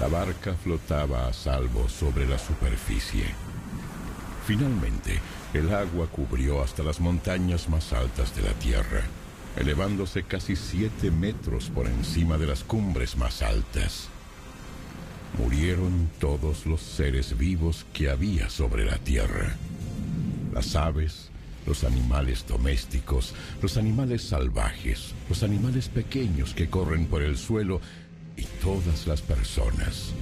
La 0.00 0.08
barca 0.08 0.54
flotaba 0.54 1.26
a 1.26 1.32
salvo 1.32 1.88
sobre 1.88 2.26
la 2.26 2.38
superficie. 2.38 3.24
Finalmente, 4.48 5.20
el 5.52 5.74
agua 5.74 6.06
cubrió 6.06 6.62
hasta 6.62 6.82
las 6.82 7.00
montañas 7.00 7.68
más 7.68 7.92
altas 7.92 8.34
de 8.34 8.40
la 8.40 8.54
tierra, 8.54 9.02
elevándose 9.58 10.22
casi 10.22 10.56
siete 10.56 11.10
metros 11.10 11.68
por 11.68 11.86
encima 11.86 12.38
de 12.38 12.46
las 12.46 12.64
cumbres 12.64 13.18
más 13.18 13.42
altas. 13.42 14.08
Murieron 15.38 16.08
todos 16.18 16.64
los 16.64 16.80
seres 16.80 17.36
vivos 17.36 17.84
que 17.92 18.08
había 18.08 18.48
sobre 18.48 18.86
la 18.86 18.96
tierra. 18.96 19.54
Las 20.54 20.74
aves, 20.76 21.28
los 21.66 21.84
animales 21.84 22.46
domésticos, 22.48 23.34
los 23.60 23.76
animales 23.76 24.22
salvajes, 24.22 25.12
los 25.28 25.42
animales 25.42 25.90
pequeños 25.90 26.54
que 26.54 26.70
corren 26.70 27.04
por 27.04 27.20
el 27.20 27.36
suelo 27.36 27.82
y 28.34 28.44
todas 28.62 29.06
las 29.06 29.20
personas. 29.20 30.14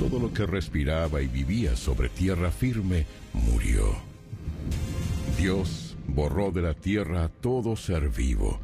Todo 0.00 0.18
lo 0.18 0.32
que 0.32 0.46
respiraba 0.46 1.20
y 1.20 1.28
vivía 1.28 1.76
sobre 1.76 2.08
tierra 2.08 2.50
firme 2.50 3.04
murió. 3.34 3.96
Dios 5.36 5.94
borró 6.08 6.50
de 6.50 6.62
la 6.62 6.72
tierra 6.72 7.24
a 7.24 7.28
todo 7.28 7.76
ser 7.76 8.08
vivo, 8.08 8.58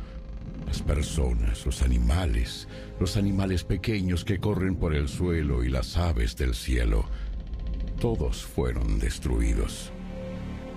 las 0.67 0.81
personas, 0.81 1.67
los 1.67 1.83
animales, 1.83 2.69
los 2.99 3.19
animales 3.19 3.65
pequeños 3.65 4.25
que 4.25 4.39
corren 4.39 4.77
por 4.77 4.95
el 4.95 5.09
suelo 5.09 5.63
y 5.63 5.69
las 5.69 5.99
aves 5.99 6.39
del 6.39 6.55
cielo. 6.55 7.05
Todos 8.01 8.43
fueron 8.43 8.99
destruidos. 8.99 9.93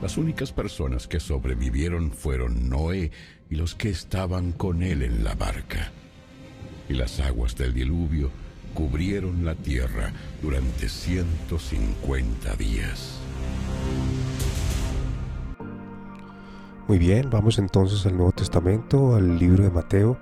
Las 0.01 0.17
únicas 0.17 0.51
personas 0.51 1.07
que 1.07 1.21
sobrevivieron 1.21 2.11
fueron 2.11 2.67
Noé 2.67 3.11
y 3.49 3.55
los 3.55 3.75
que 3.75 3.91
estaban 3.91 4.51
con 4.51 4.83
él 4.83 5.03
en 5.03 5.23
la 5.23 5.35
barca. 5.35 5.93
Y 6.89 6.95
las 6.95 7.21
aguas 7.21 7.55
del 7.55 7.73
diluvio 7.73 8.29
cubrieron 8.73 9.45
la 9.45 9.55
tierra 9.55 10.11
durante 10.41 10.89
150 10.89 12.55
días. 12.55 13.19
Muy 16.87 16.97
bien, 16.97 17.29
vamos 17.29 17.59
entonces 17.59 18.05
al 18.05 18.17
Nuevo 18.17 18.31
Testamento, 18.31 19.15
al 19.15 19.37
libro 19.37 19.63
de 19.63 19.69
Mateo, 19.69 20.17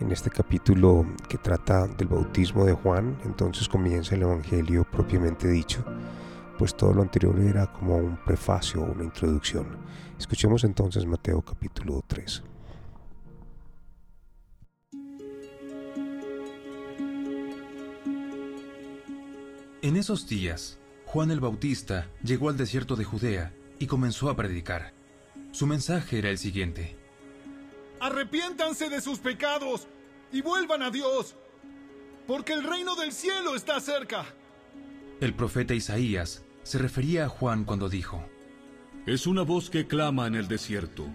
en 0.00 0.10
este 0.10 0.30
capítulo 0.30 1.04
que 1.28 1.36
trata 1.38 1.86
del 1.86 2.08
bautismo 2.08 2.64
de 2.64 2.72
Juan, 2.72 3.18
entonces 3.24 3.68
comienza 3.68 4.14
el 4.14 4.22
Evangelio 4.22 4.84
propiamente 4.90 5.48
dicho, 5.48 5.84
pues 6.56 6.74
todo 6.74 6.94
lo 6.94 7.02
anterior 7.02 7.38
era 7.40 7.66
como 7.72 7.96
un 7.96 8.16
prefacio 8.24 8.82
una 8.82 9.04
introducción. 9.04 9.66
Escuchemos 10.18 10.64
entonces 10.64 11.04
Mateo 11.04 11.42
capítulo 11.42 12.02
3. 12.06 12.42
En 19.88 19.96
esos 19.96 20.28
días, 20.28 20.78
Juan 21.06 21.30
el 21.30 21.40
Bautista 21.40 22.10
llegó 22.22 22.50
al 22.50 22.58
desierto 22.58 22.94
de 22.94 23.04
Judea 23.04 23.54
y 23.78 23.86
comenzó 23.86 24.28
a 24.28 24.36
predicar. 24.36 24.92
Su 25.50 25.66
mensaje 25.66 26.18
era 26.18 26.28
el 26.28 26.36
siguiente. 26.36 26.94
Arrepiéntanse 27.98 28.90
de 28.90 29.00
sus 29.00 29.18
pecados 29.18 29.88
y 30.30 30.42
vuelvan 30.42 30.82
a 30.82 30.90
Dios, 30.90 31.36
porque 32.26 32.52
el 32.52 32.64
reino 32.64 32.96
del 32.96 33.12
cielo 33.12 33.54
está 33.54 33.80
cerca. 33.80 34.26
El 35.22 35.32
profeta 35.32 35.72
Isaías 35.72 36.44
se 36.64 36.76
refería 36.76 37.24
a 37.24 37.28
Juan 37.30 37.64
cuando 37.64 37.88
dijo, 37.88 38.22
Es 39.06 39.26
una 39.26 39.40
voz 39.40 39.70
que 39.70 39.86
clama 39.86 40.26
en 40.26 40.34
el 40.34 40.48
desierto. 40.48 41.06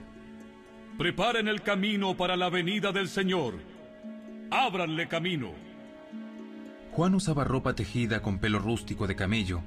Preparen 0.98 1.48
el 1.48 1.62
camino 1.62 2.18
para 2.18 2.36
la 2.36 2.50
venida 2.50 2.92
del 2.92 3.08
Señor. 3.08 3.54
Ábranle 4.50 5.08
camino. 5.08 5.73
Juan 6.96 7.16
usaba 7.16 7.44
ropa 7.44 7.74
tejida 7.74 8.22
con 8.22 8.38
pelo 8.38 8.60
rústico 8.60 9.08
de 9.08 9.16
camello 9.16 9.62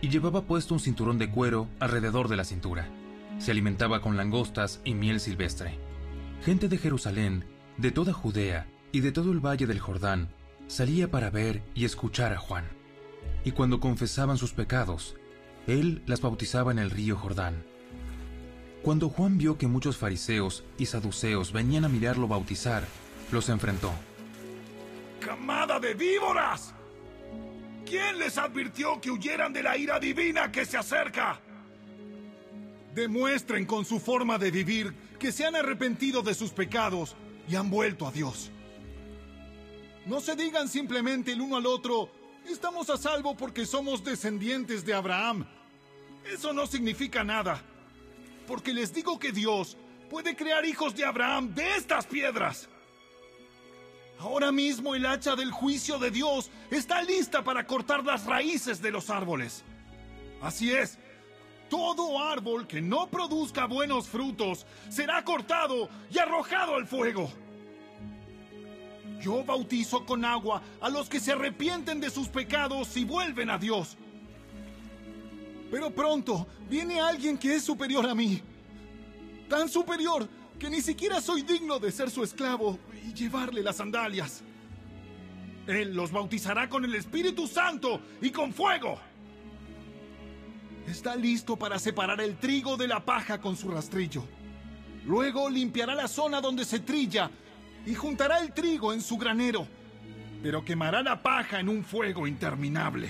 y 0.00 0.08
llevaba 0.08 0.46
puesto 0.46 0.72
un 0.72 0.80
cinturón 0.80 1.18
de 1.18 1.30
cuero 1.30 1.68
alrededor 1.78 2.28
de 2.28 2.36
la 2.36 2.44
cintura. 2.44 2.88
Se 3.38 3.50
alimentaba 3.50 4.00
con 4.00 4.16
langostas 4.16 4.80
y 4.82 4.94
miel 4.94 5.20
silvestre. 5.20 5.78
Gente 6.42 6.68
de 6.68 6.78
Jerusalén, 6.78 7.44
de 7.76 7.90
toda 7.90 8.14
Judea 8.14 8.66
y 8.92 9.00
de 9.00 9.12
todo 9.12 9.30
el 9.30 9.44
valle 9.44 9.66
del 9.66 9.78
Jordán 9.78 10.30
salía 10.68 11.10
para 11.10 11.28
ver 11.28 11.62
y 11.74 11.84
escuchar 11.84 12.32
a 12.32 12.38
Juan. 12.38 12.64
Y 13.44 13.50
cuando 13.52 13.78
confesaban 13.78 14.38
sus 14.38 14.54
pecados, 14.54 15.16
él 15.66 16.02
las 16.06 16.22
bautizaba 16.22 16.72
en 16.72 16.78
el 16.78 16.90
río 16.90 17.14
Jordán. 17.14 17.62
Cuando 18.82 19.10
Juan 19.10 19.36
vio 19.36 19.58
que 19.58 19.66
muchos 19.66 19.98
fariseos 19.98 20.64
y 20.78 20.86
saduceos 20.86 21.52
venían 21.52 21.84
a 21.84 21.90
mirarlo 21.90 22.26
bautizar, 22.26 22.84
los 23.30 23.50
enfrentó. 23.50 23.92
¡Camada 25.20 25.78
de 25.78 25.92
víboras! 25.92 26.74
¿Quién 27.90 28.20
les 28.20 28.38
advirtió 28.38 29.00
que 29.00 29.10
huyeran 29.10 29.52
de 29.52 29.64
la 29.64 29.76
ira 29.76 29.98
divina 29.98 30.52
que 30.52 30.64
se 30.64 30.76
acerca? 30.76 31.40
Demuestren 32.94 33.66
con 33.66 33.84
su 33.84 33.98
forma 33.98 34.38
de 34.38 34.52
vivir 34.52 34.94
que 35.18 35.32
se 35.32 35.44
han 35.44 35.56
arrepentido 35.56 36.22
de 36.22 36.34
sus 36.34 36.52
pecados 36.52 37.16
y 37.48 37.56
han 37.56 37.68
vuelto 37.68 38.06
a 38.06 38.12
Dios. 38.12 38.52
No 40.06 40.20
se 40.20 40.36
digan 40.36 40.68
simplemente 40.68 41.32
el 41.32 41.40
uno 41.40 41.56
al 41.56 41.66
otro, 41.66 42.12
estamos 42.48 42.88
a 42.90 42.96
salvo 42.96 43.36
porque 43.36 43.66
somos 43.66 44.04
descendientes 44.04 44.84
de 44.84 44.94
Abraham. 44.94 45.44
Eso 46.32 46.52
no 46.52 46.68
significa 46.68 47.24
nada, 47.24 47.60
porque 48.46 48.72
les 48.72 48.94
digo 48.94 49.18
que 49.18 49.32
Dios 49.32 49.76
puede 50.08 50.36
crear 50.36 50.64
hijos 50.64 50.94
de 50.94 51.04
Abraham 51.04 51.52
de 51.56 51.74
estas 51.74 52.06
piedras. 52.06 52.68
Ahora 54.20 54.52
mismo 54.52 54.94
el 54.94 55.06
hacha 55.06 55.34
del 55.34 55.50
juicio 55.50 55.98
de 55.98 56.10
Dios 56.10 56.50
está 56.70 57.02
lista 57.02 57.42
para 57.42 57.66
cortar 57.66 58.04
las 58.04 58.26
raíces 58.26 58.82
de 58.82 58.90
los 58.90 59.08
árboles. 59.08 59.64
Así 60.42 60.70
es, 60.70 60.98
todo 61.70 62.22
árbol 62.22 62.66
que 62.66 62.82
no 62.82 63.06
produzca 63.06 63.64
buenos 63.64 64.08
frutos 64.08 64.66
será 64.90 65.24
cortado 65.24 65.88
y 66.10 66.18
arrojado 66.18 66.74
al 66.74 66.86
fuego. 66.86 67.30
Yo 69.22 69.42
bautizo 69.42 70.04
con 70.04 70.22
agua 70.26 70.60
a 70.82 70.90
los 70.90 71.08
que 71.08 71.18
se 71.18 71.32
arrepienten 71.32 71.98
de 71.98 72.10
sus 72.10 72.28
pecados 72.28 72.94
y 72.98 73.04
vuelven 73.04 73.48
a 73.48 73.56
Dios. 73.56 73.96
Pero 75.70 75.90
pronto 75.90 76.46
viene 76.68 77.00
alguien 77.00 77.38
que 77.38 77.54
es 77.54 77.64
superior 77.64 78.06
a 78.06 78.14
mí. 78.14 78.42
Tan 79.48 79.68
superior 79.68 80.28
que 80.60 80.70
ni 80.70 80.82
siquiera 80.82 81.20
soy 81.20 81.42
digno 81.42 81.80
de 81.80 81.90
ser 81.90 82.10
su 82.10 82.22
esclavo 82.22 82.78
y 83.04 83.14
llevarle 83.14 83.62
las 83.62 83.76
sandalias. 83.76 84.42
Él 85.66 85.94
los 85.94 86.12
bautizará 86.12 86.68
con 86.68 86.84
el 86.84 86.94
Espíritu 86.94 87.48
Santo 87.48 88.00
y 88.20 88.30
con 88.30 88.52
fuego 88.52 89.00
está 90.86 91.16
listo 91.16 91.56
para 91.56 91.78
separar 91.78 92.20
el 92.20 92.36
trigo 92.36 92.76
de 92.76 92.88
la 92.88 93.04
paja 93.04 93.40
con 93.40 93.56
su 93.56 93.70
rastrillo. 93.70 94.24
Luego 95.06 95.48
limpiará 95.48 95.94
la 95.94 96.08
zona 96.08 96.40
donde 96.40 96.64
se 96.64 96.80
trilla 96.80 97.30
y 97.86 97.94
juntará 97.94 98.40
el 98.40 98.52
trigo 98.52 98.92
en 98.92 99.00
su 99.00 99.16
granero, 99.16 99.66
pero 100.42 100.64
quemará 100.64 101.02
la 101.02 101.22
paja 101.22 101.60
en 101.60 101.68
un 101.68 101.84
fuego 101.84 102.26
interminable. 102.26 103.08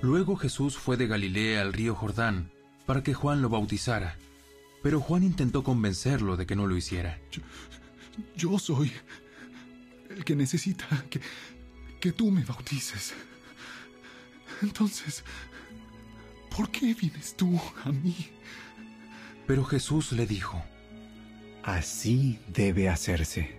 Luego 0.00 0.34
Jesús 0.34 0.76
fue 0.76 0.96
de 0.96 1.06
Galilea 1.06 1.60
al 1.60 1.72
río 1.72 1.94
Jordán 1.94 2.50
para 2.86 3.02
que 3.02 3.14
Juan 3.14 3.42
lo 3.42 3.48
bautizara, 3.48 4.16
pero 4.82 5.00
Juan 5.00 5.22
intentó 5.22 5.62
convencerlo 5.62 6.36
de 6.36 6.46
que 6.46 6.56
no 6.56 6.66
lo 6.66 6.76
hiciera. 6.76 7.20
Yo, 8.36 8.58
soy 8.58 8.92
el 10.10 10.24
que 10.24 10.36
necesita 10.36 10.86
que, 11.08 11.20
que 12.00 12.12
tú 12.12 12.30
me 12.30 12.44
bautices. 12.44 13.14
Entonces, 14.62 15.24
¿por 16.54 16.70
qué 16.70 16.94
vienes 16.94 17.36
tú 17.36 17.60
a 17.84 17.92
mí? 17.92 18.16
Pero 19.46 19.64
Jesús 19.64 20.12
le 20.12 20.26
dijo, 20.26 20.62
Así 21.62 22.40
debe 22.48 22.88
hacerse, 22.88 23.54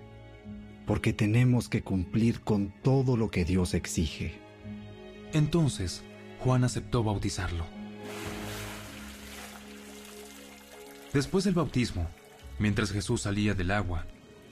porque 0.85 1.13
tenemos 1.13 1.69
que 1.69 1.83
cumplir 1.83 2.41
con 2.41 2.73
todo 2.83 3.15
lo 3.15 3.31
que 3.31 3.45
Dios 3.45 3.73
exige. 3.73 4.41
Entonces, 5.31 6.03
Juan 6.39 6.65
aceptó 6.65 7.01
bautizarlo. 7.03 7.65
Después 11.13 11.43
del 11.43 11.53
bautismo, 11.53 12.09
mientras 12.57 12.91
Jesús 12.91 13.21
salía 13.21 13.53
del 13.53 13.71
agua, 13.71 14.07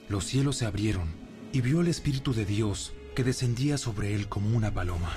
los 0.08 0.24
cielos 0.24 0.56
se 0.56 0.66
abrieron 0.66 1.08
y 1.52 1.60
vio 1.60 1.80
el 1.80 1.88
Espíritu 1.88 2.32
de 2.32 2.44
Dios 2.44 2.92
que 3.16 3.24
descendía 3.24 3.78
sobre 3.78 4.14
él 4.14 4.28
como 4.28 4.56
una 4.56 4.72
paloma 4.72 5.12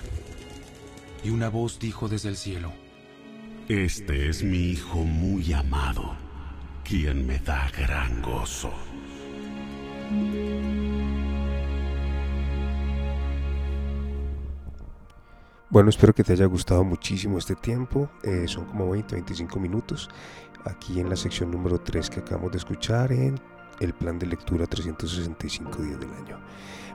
y 1.24 1.30
una 1.30 1.50
voz 1.50 1.80
dijo 1.80 2.08
desde 2.08 2.30
el 2.30 2.38
cielo, 2.38 2.72
Este 3.68 4.30
es 4.30 4.44
mi 4.44 4.58
Hijo 4.58 5.04
muy 5.04 5.54
amado, 5.54 6.16
quien 6.84 7.26
me 7.26 7.40
da 7.40 7.72
gran 7.76 8.22
gozo. 8.22 8.72
Bueno, 15.76 15.90
espero 15.90 16.16
que 16.16 16.24
te 16.24 16.32
haya 16.32 16.46
gustado 16.46 16.86
muchísimo 16.86 17.38
este 17.38 17.54
tiempo. 17.54 18.10
Eh, 18.24 18.46
son 18.48 18.64
como 18.64 18.90
20, 18.92 19.14
25 19.14 19.60
minutos 19.60 20.10
aquí 20.64 21.02
en 21.02 21.10
la 21.10 21.18
sección 21.18 21.52
número 21.52 21.82
3 21.82 22.10
que 22.10 22.22
acabamos 22.22 22.54
de 22.54 22.60
escuchar 22.60 23.12
en 23.12 23.38
el 23.82 23.94
plan 23.94 24.18
de 24.18 24.26
lectura 24.26 24.68
365 24.68 25.84
días 25.84 26.00
del 26.00 26.14
año. 26.14 26.40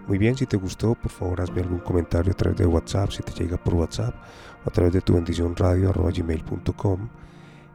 Muy 0.06 0.16
bien, 0.16 0.34
si 0.34 0.46
te 0.46 0.56
gustó, 0.56 0.94
por 0.94 1.10
favor 1.10 1.42
hazme 1.42 1.60
algún 1.60 1.80
comentario 1.80 2.32
a 2.32 2.34
través 2.34 2.58
de 2.58 2.64
WhatsApp, 2.64 3.10
si 3.10 3.22
te 3.22 3.32
llega 3.32 3.58
por 3.58 3.74
WhatsApp, 3.74 4.14
o 4.64 4.70
a 4.70 4.72
través 4.72 4.94
de 4.94 5.02
tu 5.02 5.12
bendición 5.12 5.54
radio. 5.54 5.92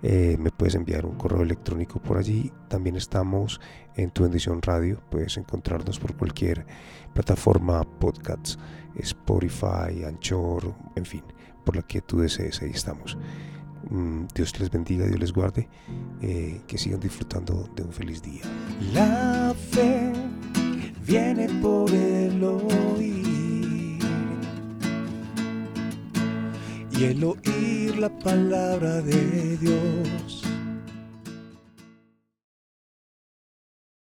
Eh, 0.08 0.38
me 0.40 0.52
puedes 0.52 0.76
enviar 0.76 1.04
un 1.04 1.16
correo 1.16 1.42
electrónico 1.42 2.00
por 2.00 2.18
allí. 2.20 2.52
También 2.68 2.96
estamos 2.96 3.60
en 3.96 4.12
tu 4.12 4.22
bendición 4.22 4.62
radio. 4.62 5.02
Puedes 5.10 5.36
encontrarnos 5.36 5.98
por 5.98 6.16
cualquier 6.16 6.64
plataforma, 7.12 7.82
podcasts, 7.84 8.60
Spotify, 8.98 10.04
Anchor, 10.06 10.76
en 10.96 11.06
fin, 11.06 11.24
por 11.64 11.76
la 11.76 11.82
que 11.82 12.02
tú 12.02 12.20
desees, 12.20 12.62
ahí 12.62 12.70
estamos. 12.70 13.18
Mm, 13.90 14.26
Dios 14.36 14.60
les 14.60 14.70
bendiga, 14.70 15.08
Dios 15.08 15.20
les 15.20 15.34
guarde, 15.34 15.68
eh, 16.22 16.62
que 16.68 16.78
sigan 16.78 17.00
disfrutando 17.00 17.68
de 17.76 17.82
un 17.82 17.92
feliz 17.92 18.22
día. 18.22 18.44
La 18.94 19.56
fe 19.72 20.14
viene 21.04 21.50
por 21.64 21.90
el 21.90 22.40
y 26.98 27.04
el 27.06 27.24
oír 27.24 27.98
la 27.98 28.10
palabra 28.10 29.02
de 29.02 29.58
Dios 29.58 30.45